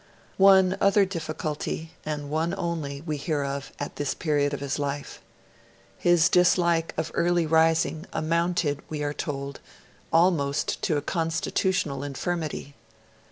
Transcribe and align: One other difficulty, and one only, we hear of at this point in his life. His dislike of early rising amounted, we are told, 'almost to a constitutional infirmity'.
One 0.39 0.77
other 0.81 1.05
difficulty, 1.05 1.91
and 2.03 2.31
one 2.31 2.55
only, 2.57 3.01
we 3.01 3.17
hear 3.17 3.43
of 3.43 3.71
at 3.77 3.97
this 3.97 4.15
point 4.15 4.51
in 4.51 4.57
his 4.59 4.79
life. 4.79 5.21
His 5.95 6.27
dislike 6.27 6.95
of 6.97 7.11
early 7.13 7.45
rising 7.45 8.07
amounted, 8.11 8.79
we 8.89 9.03
are 9.03 9.13
told, 9.13 9.59
'almost 10.11 10.81
to 10.81 10.97
a 10.97 11.03
constitutional 11.03 12.01
infirmity'. 12.01 12.73